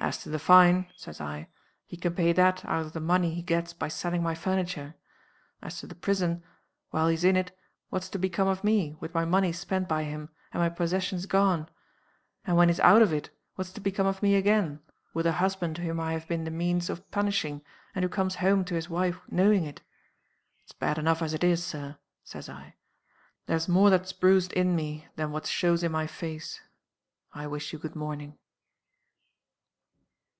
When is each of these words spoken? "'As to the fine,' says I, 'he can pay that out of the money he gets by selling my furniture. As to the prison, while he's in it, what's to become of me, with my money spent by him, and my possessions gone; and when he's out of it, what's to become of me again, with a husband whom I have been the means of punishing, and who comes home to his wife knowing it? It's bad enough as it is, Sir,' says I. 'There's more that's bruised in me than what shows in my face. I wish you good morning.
"'As 0.00 0.16
to 0.22 0.30
the 0.30 0.38
fine,' 0.38 0.86
says 0.96 1.20
I, 1.20 1.48
'he 1.84 1.96
can 1.96 2.14
pay 2.14 2.32
that 2.32 2.64
out 2.64 2.86
of 2.86 2.92
the 2.92 3.00
money 3.00 3.34
he 3.34 3.42
gets 3.42 3.72
by 3.74 3.88
selling 3.88 4.22
my 4.22 4.34
furniture. 4.34 4.94
As 5.60 5.80
to 5.80 5.86
the 5.88 5.96
prison, 5.96 6.44
while 6.90 7.08
he's 7.08 7.24
in 7.24 7.36
it, 7.36 7.50
what's 7.90 8.08
to 8.10 8.18
become 8.18 8.46
of 8.46 8.62
me, 8.62 8.96
with 9.00 9.12
my 9.12 9.24
money 9.26 9.52
spent 9.52 9.88
by 9.88 10.04
him, 10.04 10.30
and 10.52 10.62
my 10.62 10.68
possessions 10.68 11.26
gone; 11.26 11.68
and 12.46 12.56
when 12.56 12.68
he's 12.68 12.80
out 12.80 13.02
of 13.02 13.12
it, 13.12 13.30
what's 13.56 13.72
to 13.72 13.80
become 13.80 14.06
of 14.06 14.22
me 14.22 14.36
again, 14.36 14.80
with 15.14 15.26
a 15.26 15.32
husband 15.32 15.76
whom 15.78 15.98
I 16.00 16.12
have 16.12 16.28
been 16.28 16.44
the 16.44 16.50
means 16.52 16.88
of 16.88 17.10
punishing, 17.10 17.62
and 17.92 18.04
who 18.04 18.08
comes 18.08 18.36
home 18.36 18.64
to 18.66 18.76
his 18.76 18.88
wife 18.88 19.20
knowing 19.28 19.64
it? 19.64 19.82
It's 20.62 20.72
bad 20.72 20.96
enough 20.98 21.20
as 21.22 21.34
it 21.34 21.42
is, 21.42 21.62
Sir,' 21.66 21.98
says 22.22 22.48
I. 22.48 22.76
'There's 23.46 23.68
more 23.68 23.90
that's 23.90 24.12
bruised 24.12 24.52
in 24.52 24.76
me 24.76 25.08
than 25.16 25.32
what 25.32 25.46
shows 25.46 25.82
in 25.82 25.90
my 25.92 26.06
face. 26.06 26.60
I 27.34 27.46
wish 27.48 27.72
you 27.72 27.80
good 27.80 27.96
morning. 27.96 28.38